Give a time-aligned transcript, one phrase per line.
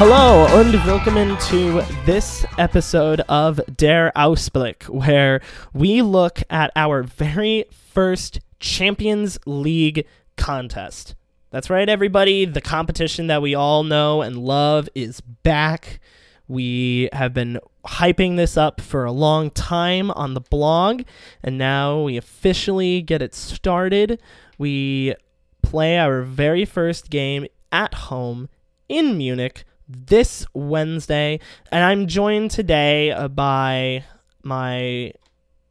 [0.00, 5.40] Hello and welcome to this episode of Der Ausblick, where
[5.74, 10.06] we look at our very first Champions League
[10.36, 11.16] contest.
[11.50, 12.44] That's right, everybody.
[12.44, 15.98] The competition that we all know and love is back.
[16.46, 21.02] We have been hyping this up for a long time on the blog,
[21.42, 24.22] and now we officially get it started.
[24.58, 25.16] We
[25.60, 28.48] play our very first game at home
[28.88, 31.40] in Munich this Wednesday,
[31.72, 34.04] and I'm joined today uh, by
[34.42, 35.12] my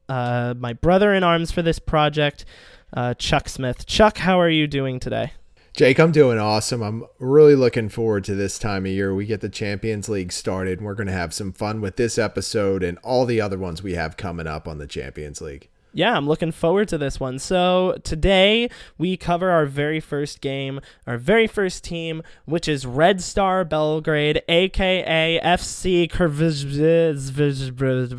[0.09, 2.45] uh, my brother in arms for this project,
[2.93, 3.85] uh, Chuck Smith.
[3.85, 5.33] Chuck, how are you doing today?
[5.73, 6.81] Jake, I'm doing awesome.
[6.81, 9.13] I'm really looking forward to this time of year.
[9.13, 12.17] We get the Champions League started, and we're going to have some fun with this
[12.17, 16.15] episode and all the other ones we have coming up on the Champions League yeah,
[16.15, 17.39] I'm looking forward to this one.
[17.39, 23.21] So, today we cover our very first game, our very first team, which is Red
[23.21, 26.07] Star Belgrade, aka FC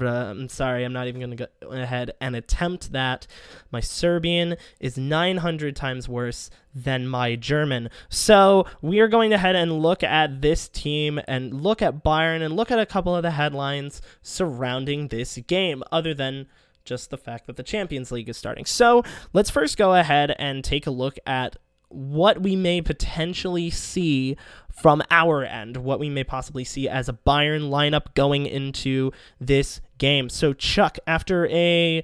[0.06, 3.26] I'm sorry, I'm not even going to go ahead and attempt that.
[3.70, 7.90] My Serbian is 900 times worse than my German.
[8.08, 12.42] So, we are going to head and look at this team and look at Bayern
[12.42, 16.46] and look at a couple of the headlines surrounding this game, other than
[16.88, 18.64] just the fact that the Champions League is starting.
[18.64, 21.56] So let's first go ahead and take a look at
[21.88, 24.36] what we may potentially see
[24.80, 29.80] from our end, what we may possibly see as a Bayern lineup going into this
[29.96, 30.28] game.
[30.28, 32.02] So, Chuck, after a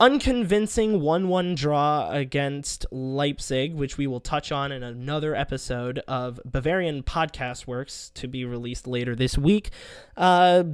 [0.00, 7.04] unconvincing 1-1 draw against Leipzig, which we will touch on in another episode of Bavarian
[7.04, 9.70] Podcast Works to be released later this week.
[10.16, 10.64] Uh,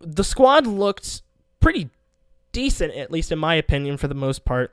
[0.00, 1.22] the squad looked
[1.60, 1.88] pretty
[2.56, 4.72] decent, at least in my opinion, for the most part.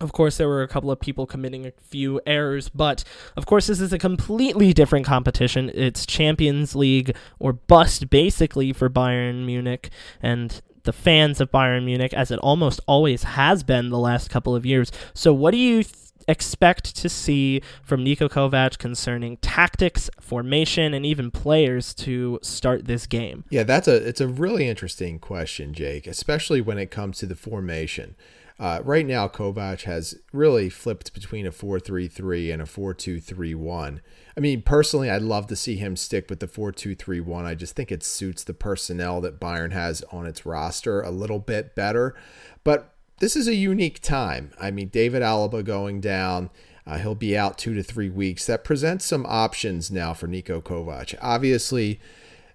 [0.00, 3.04] Of course, there were a couple of people committing a few errors, but
[3.36, 5.70] of course, this is a completely different competition.
[5.74, 9.90] It's Champions League or bust, basically, for Bayern Munich
[10.22, 14.56] and the fans of Bayern Munich, as it almost always has been the last couple
[14.56, 14.90] of years.
[15.12, 15.84] So, what do you
[16.28, 23.06] expect to see from Niko Kovac concerning tactics, formation, and even players to start this
[23.06, 23.44] game?
[23.50, 27.36] Yeah, that's a it's a really interesting question, Jake, especially when it comes to the
[27.36, 28.16] formation.
[28.58, 32.94] Uh, right now, Kovac has really flipped between a 4 3 3 and a 4
[32.94, 34.00] 2 3 1.
[34.36, 37.44] I mean, personally, I'd love to see him stick with the 4 2 3 1.
[37.44, 41.40] I just think it suits the personnel that Bayern has on its roster a little
[41.40, 42.14] bit better.
[42.62, 44.52] But this is a unique time.
[44.60, 46.50] I mean, David Alaba going down.
[46.86, 48.46] Uh, he'll be out two to three weeks.
[48.46, 51.14] That presents some options now for Niko Kovac.
[51.22, 51.98] Obviously,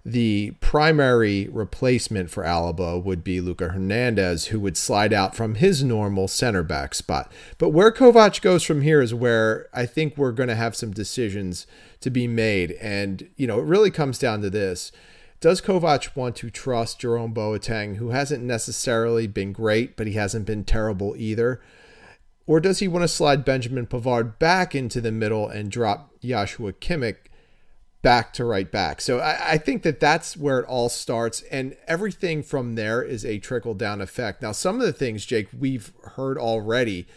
[0.06, 5.84] the primary replacement for Alaba would be Lucas Hernandez, who would slide out from his
[5.84, 7.32] normal center back spot.
[7.58, 10.92] But where Kovac goes from here is where I think we're going to have some
[10.92, 11.68] decisions
[12.02, 12.72] to be made.
[12.74, 14.92] And, you know, it really comes down to this.
[15.42, 20.46] Does Kovac want to trust Jerome Boateng, who hasn't necessarily been great, but he hasn't
[20.46, 21.62] been terrible either?
[22.46, 26.74] Or does he want to slide Benjamin Pavard back into the middle and drop Joshua
[26.74, 27.18] Kimmich
[28.02, 29.00] back to right back?
[29.00, 31.42] So I, I think that that's where it all starts.
[31.44, 34.42] And everything from there is a trickle down effect.
[34.42, 37.08] Now, some of the things, Jake, we've heard already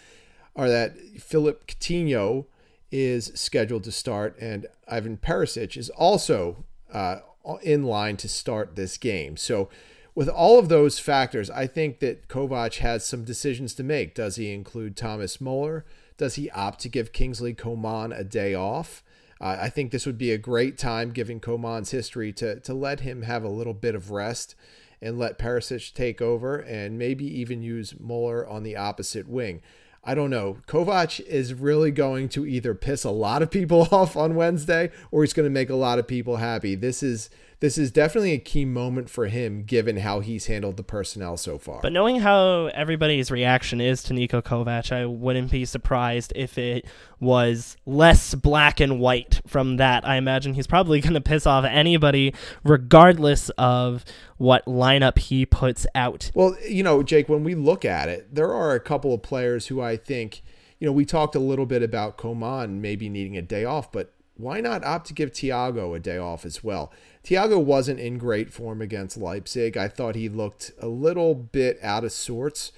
[0.55, 2.47] are that Philippe Coutinho
[2.93, 7.21] is scheduled to start and Ivan Perisic is also uh,
[7.63, 9.37] in line to start this game.
[9.37, 9.69] So,
[10.15, 14.15] with all of those factors, I think that Kovac has some decisions to make.
[14.15, 15.87] Does he include Thomas Muller?
[16.19, 19.03] Does he opt to give Kingsley Coman a day off?
[19.41, 23.01] Uh, I think this would be a great time, given Coman's history, to, to let
[23.01, 24.55] him have a little bit of rest
[25.01, 29.61] and let Perisic take over and maybe even use Muller on the opposite wing.
[30.05, 30.59] I don't know.
[30.67, 35.23] Kovac is really going to either piss a lot of people off on Wednesday or
[35.23, 36.75] he's going to make a lot of people happy.
[36.75, 37.31] This is
[37.63, 41.59] this is definitely a key moment for him given how he's handled the personnel so
[41.59, 41.81] far.
[41.81, 46.85] But knowing how everybody's reaction is to Niko Kovac, I wouldn't be surprised if it
[47.21, 50.05] was less black and white from that.
[50.05, 54.05] I imagine he's probably going to piss off anybody regardless of
[54.39, 56.33] what lineup he puts out.
[56.35, 59.69] Well, you know, Jake, when we look at it, there are a couple of players
[59.69, 60.43] who I think,
[60.81, 64.13] you know, we talked a little bit about Coman maybe needing a day off, but
[64.43, 66.93] why not opt to give Thiago a day off as well?
[67.25, 69.77] Thiago wasn't in great form against Leipzig.
[69.77, 72.73] I thought he looked a little bit out of sorts.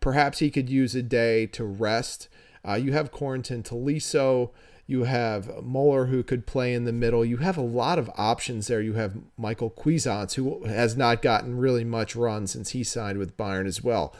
[0.00, 2.28] Perhaps he could use a day to rest.
[2.66, 4.50] Uh, you have Corentin Tolisso.
[4.86, 7.24] You have Muller who could play in the middle.
[7.24, 8.80] You have a lot of options there.
[8.80, 13.36] You have Michael Cuisance who has not gotten really much run since he signed with
[13.36, 14.14] Bayern as well.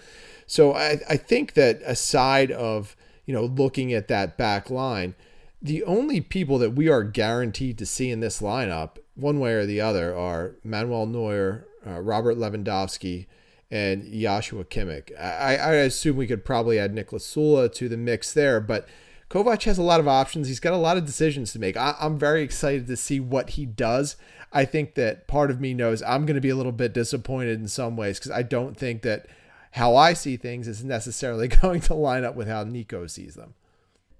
[0.46, 2.96] So I, I think that aside of
[3.26, 5.14] you know looking at that back line,
[5.62, 9.64] the only people that we are guaranteed to see in this lineup, one way or
[9.64, 13.26] the other, are Manuel Neuer, uh, Robert Lewandowski,
[13.70, 15.16] and Joshua Kimmich.
[15.18, 18.88] I, I assume we could probably add Niklas Süle to the mix there, but
[19.30, 20.48] Kovac has a lot of options.
[20.48, 21.76] He's got a lot of decisions to make.
[21.76, 24.16] I, I'm very excited to see what he does.
[24.52, 27.60] I think that part of me knows I'm going to be a little bit disappointed
[27.60, 29.26] in some ways because I don't think that
[29.70, 33.54] how I see things is necessarily going to line up with how Niko sees them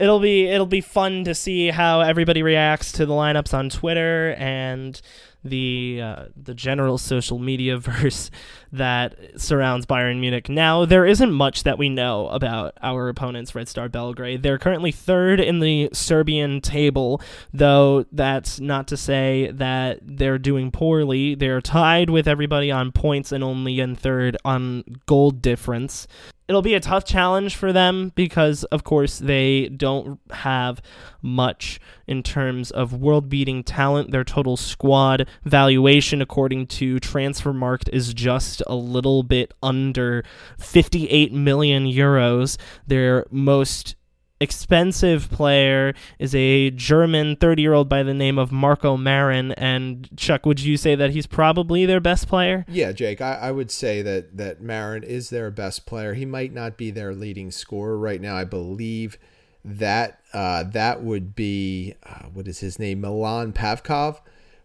[0.02, 4.34] it'll be it'll be fun to see how everybody reacts to the lineups on Twitter
[4.36, 5.00] and
[5.44, 8.28] the uh, the general social media verse
[8.72, 10.48] that surrounds Bayern Munich.
[10.48, 14.42] Now, there isn't much that we know about our opponents, Red Star Belgrade.
[14.42, 17.20] They're currently third in the Serbian table,
[17.52, 21.36] though that's not to say that they're doing poorly.
[21.36, 26.08] They're tied with everybody on points and only in third on goal difference
[26.52, 30.82] it'll be a tough challenge for them because of course they don't have
[31.22, 34.10] much in terms of world beating talent.
[34.10, 40.24] Their total squad valuation according to transfermarkt is just a little bit under
[40.58, 42.58] 58 million euros.
[42.86, 43.96] Their most
[44.42, 49.52] expensive player is a German 30 year old by the name of Marko Marin.
[49.52, 52.64] And Chuck, would you say that he's probably their best player?
[52.68, 56.14] Yeah, Jake, I, I would say that, that Marin is their best player.
[56.14, 58.36] He might not be their leading scorer right now.
[58.36, 59.16] I believe
[59.64, 63.00] that uh, that would be, uh, what is his name?
[63.00, 64.20] Milan Pavkov.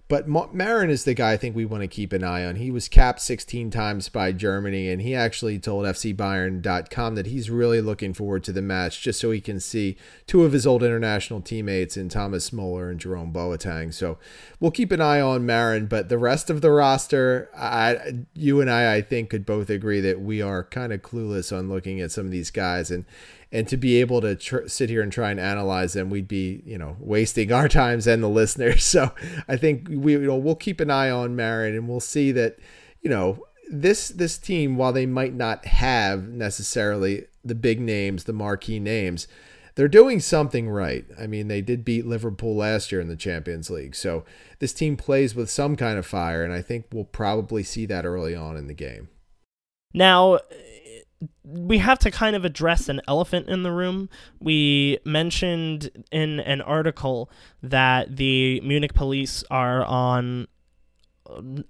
[0.10, 2.56] But Marin is the guy I think we want to keep an eye on.
[2.56, 7.82] He was capped 16 times by Germany, and he actually told FCBayern.com that he's really
[7.82, 11.42] looking forward to the match just so he can see two of his old international
[11.42, 13.94] teammates in Thomas Muller and Jerome Boateng.
[13.94, 14.18] So
[14.62, 18.72] we'll keep an eye on Marin, but the rest of the roster, I, you and
[18.72, 22.12] I, I think, could both agree that we are kind of clueless on looking at
[22.12, 22.92] some of these guys.
[22.92, 23.04] And
[23.52, 26.62] and to be able to tr- sit here and try and analyze them, we'd be,
[26.66, 28.84] you know, wasting our times and the listeners.
[28.84, 29.12] So
[29.48, 32.58] I think we, you know, we'll keep an eye on Marin and we'll see that,
[33.02, 38.34] you know, this this team, while they might not have necessarily the big names, the
[38.34, 39.28] marquee names,
[39.76, 41.06] they're doing something right.
[41.20, 43.94] I mean, they did beat Liverpool last year in the Champions League.
[43.96, 44.26] So
[44.60, 48.06] this team plays with some kind of fire, and I think we'll probably see that
[48.06, 49.10] early on in the game.
[49.94, 50.40] Now,
[51.44, 54.10] we have to kind of address an elephant in the room.
[54.40, 57.30] We mentioned in an article
[57.64, 60.48] that the Munich police are on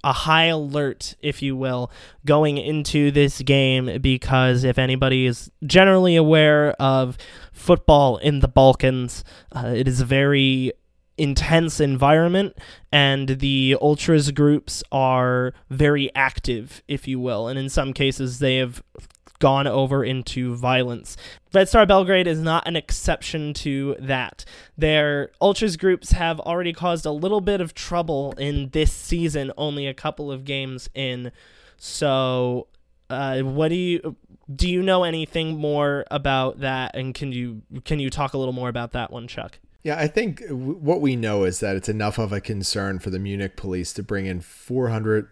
[0.03, 1.91] a high alert, if you will,
[2.25, 7.17] going into this game because if anybody is generally aware of
[7.53, 10.71] football in the Balkans, uh, it is a very
[11.17, 12.55] intense environment
[12.91, 18.57] and the ultras groups are very active if you will and in some cases they
[18.57, 18.83] have
[19.39, 21.17] gone over into violence.
[21.53, 24.45] Red Star Belgrade is not an exception to that.
[24.77, 29.87] Their ultras groups have already caused a little bit of trouble in this season, only
[29.87, 31.31] a couple of games in.
[31.77, 32.67] So,
[33.09, 34.15] uh, what do you
[34.53, 34.69] do?
[34.69, 36.95] You know anything more about that?
[36.95, 39.59] And can you can you talk a little more about that one, Chuck?
[39.83, 43.09] Yeah, I think w- what we know is that it's enough of a concern for
[43.09, 45.29] the Munich police to bring in 400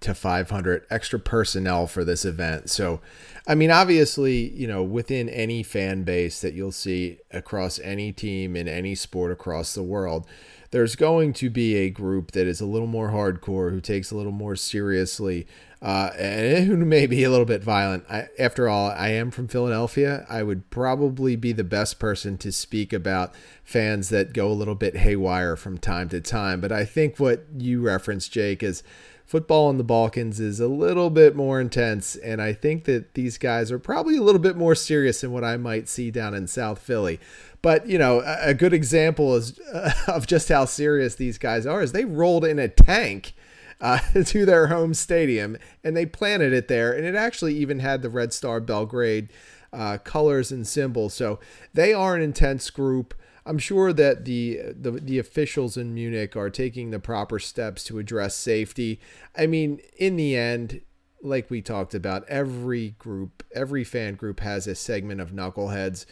[0.00, 2.70] to 500 extra personnel for this event.
[2.70, 3.00] So,
[3.46, 8.56] I mean, obviously, you know, within any fan base that you'll see across any team
[8.56, 10.26] in any sport across the world,
[10.74, 14.16] there's going to be a group that is a little more hardcore, who takes a
[14.16, 15.46] little more seriously,
[15.80, 18.04] uh, and who may be a little bit violent.
[18.10, 20.26] I, after all, I am from Philadelphia.
[20.28, 24.74] I would probably be the best person to speak about fans that go a little
[24.74, 26.60] bit haywire from time to time.
[26.60, 28.82] But I think what you referenced, Jake, is
[29.24, 33.38] football in the Balkans is a little bit more intense, and I think that these
[33.38, 36.46] guys are probably a little bit more serious than what I might see down in
[36.46, 37.18] South Philly.
[37.62, 41.82] But you know, a, good example is uh, of just how serious these guys are
[41.82, 43.34] is they rolled in a tank.
[43.80, 48.00] Uh, to their home stadium, and they planted it there, and it actually even had
[48.00, 49.28] the Red Star Belgrade
[49.74, 51.12] uh, colors and symbols.
[51.12, 51.40] So
[51.74, 53.14] they are an intense group.
[53.46, 57.98] I'm sure that the, the the officials in Munich are taking the proper steps to
[57.98, 59.00] address safety.
[59.36, 60.80] I mean, in the end,
[61.22, 66.06] like we talked about, every group, every fan group has a segment of knuckleheads.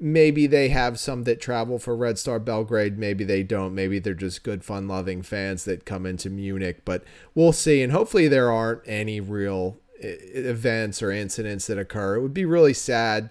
[0.00, 2.96] Maybe they have some that travel for Red Star Belgrade.
[2.96, 3.74] Maybe they don't.
[3.74, 6.84] Maybe they're just good, fun loving fans that come into Munich.
[6.84, 7.02] But
[7.34, 7.82] we'll see.
[7.82, 12.14] And hopefully, there aren't any real eh, events or incidents that occur.
[12.14, 13.30] It would be really sad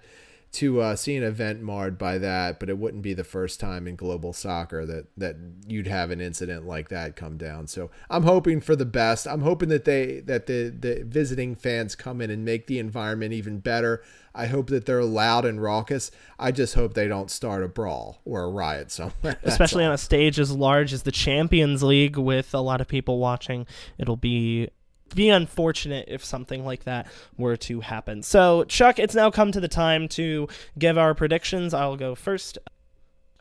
[0.54, 3.88] to uh, see an event marred by that, but it wouldn't be the first time
[3.88, 5.36] in global soccer that that
[5.68, 7.68] you'd have an incident like that come down.
[7.68, 9.28] So I'm hoping for the best.
[9.28, 13.34] I'm hoping that they that the the visiting fans come in and make the environment
[13.34, 14.02] even better.
[14.34, 16.12] I hope that they're loud and raucous.
[16.38, 19.40] I just hope they don't start a brawl or a riot somewhere.
[19.44, 23.18] Especially on a stage as large as the Champions League with a lot of people
[23.18, 23.66] watching.
[23.98, 24.70] It'll be
[25.16, 28.24] be unfortunate if something like that were to happen.
[28.24, 30.48] So, Chuck, it's now come to the time to
[30.78, 31.74] give our predictions.
[31.74, 32.58] I'll go first.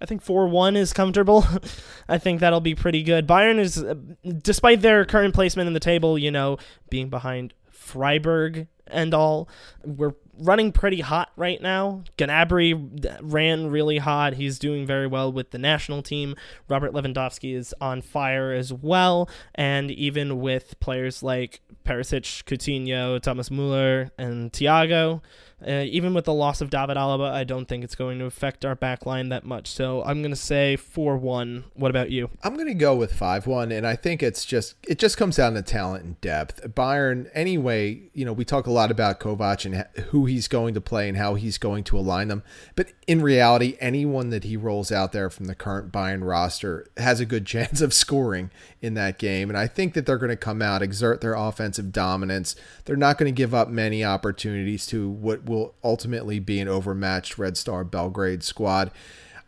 [0.01, 1.45] I think 4 1 is comfortable.
[2.09, 3.27] I think that'll be pretty good.
[3.27, 3.95] Bayern is, uh,
[4.43, 6.59] despite their current placement in the table, you know,
[6.91, 9.49] being behind Freiburg and all,
[9.85, 12.02] we're running pretty hot right now.
[12.19, 14.35] Gnabry ran really hot.
[14.35, 16.35] He's doing very well with the national team.
[16.69, 19.28] Robert Lewandowski is on fire as well.
[19.55, 25.23] And even with players like Perisic, Coutinho, Thomas Muller, and Thiago,
[25.66, 28.66] uh, even with the loss of David Alaba, I don't think it's going to affect
[28.66, 29.69] our back line that much.
[29.69, 31.64] So I'm going to say 4 1.
[31.73, 32.28] What about you?
[32.43, 33.73] I'm going to go with 5 1.
[33.73, 36.62] And I think it's just, it just comes down to talent and depth.
[36.75, 40.81] Bayern, anyway, you know, we talk a lot about Kovac and who he's going to
[40.83, 42.43] play and how he's going to align them.
[42.75, 47.19] But in reality, anyone that he rolls out there from the current Bayern roster has
[47.19, 48.50] a good chance of scoring
[48.83, 49.49] in that game.
[49.49, 51.35] And I think that they're going to come out, exert their
[51.76, 52.56] offensive dominance.
[52.85, 57.38] They're not going to give up many opportunities to what will ultimately be an overmatched
[57.38, 58.90] Red Star Belgrade squad.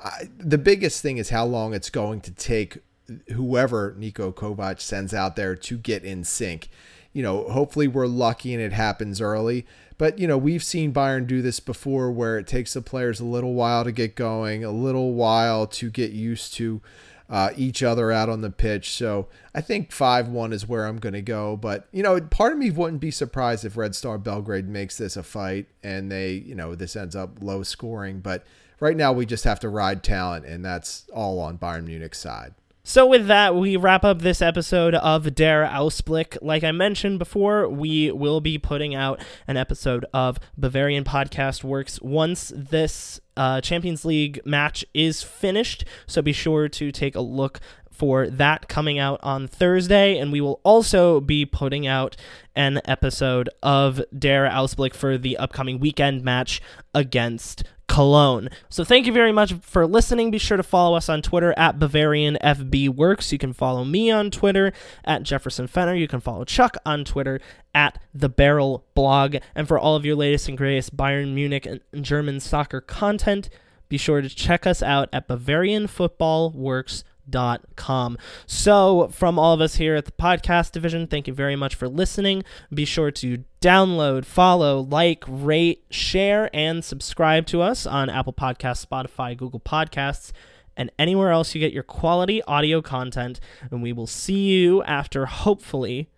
[0.00, 2.78] I, the biggest thing is how long it's going to take
[3.34, 6.68] whoever Niko Kovac sends out there to get in sync.
[7.12, 9.66] You know, hopefully we're lucky and it happens early.
[9.96, 13.24] But, you know, we've seen Bayern do this before where it takes the players a
[13.24, 16.80] little while to get going, a little while to get used to
[17.30, 18.90] uh, each other out on the pitch.
[18.90, 21.56] So I think 5 1 is where I'm going to go.
[21.56, 25.16] But, you know, part of me wouldn't be surprised if Red Star Belgrade makes this
[25.16, 28.20] a fight and they, you know, this ends up low scoring.
[28.20, 28.44] But
[28.80, 32.54] right now we just have to ride talent, and that's all on Bayern Munich's side.
[32.88, 36.38] So, with that, we wrap up this episode of Der Ausblick.
[36.40, 42.00] Like I mentioned before, we will be putting out an episode of Bavarian Podcast Works
[42.00, 45.84] once this uh, Champions League match is finished.
[46.06, 50.16] So, be sure to take a look for that coming out on Thursday.
[50.16, 52.16] And we will also be putting out
[52.56, 56.62] an episode of Der Ausblick for the upcoming weekend match
[56.94, 57.64] against
[57.98, 58.48] Cologne.
[58.68, 60.30] So thank you very much for listening.
[60.30, 63.32] Be sure to follow us on Twitter at Bavarian FB Works.
[63.32, 64.72] You can follow me on Twitter
[65.04, 65.96] at Jefferson Fenner.
[65.96, 67.40] You can follow Chuck on Twitter
[67.74, 69.38] at the Barrel Blog.
[69.56, 73.48] And for all of your latest and greatest Bayern Munich and German soccer content,
[73.88, 77.07] be sure to check us out at BavarianFootballWorks.com
[77.76, 78.18] com.
[78.46, 81.88] So, from all of us here at the podcast division, thank you very much for
[81.88, 82.44] listening.
[82.72, 88.84] Be sure to download, follow, like, rate, share, and subscribe to us on Apple Podcasts,
[88.86, 90.32] Spotify, Google Podcasts,
[90.76, 93.40] and anywhere else you get your quality audio content.
[93.70, 96.08] And we will see you after hopefully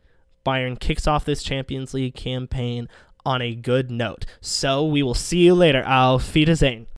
[0.44, 2.88] Bayern kicks off this Champions League campaign
[3.24, 4.26] on a good note.
[4.40, 5.84] So, we will see you later.
[5.86, 6.86] Auf Wiedersehen.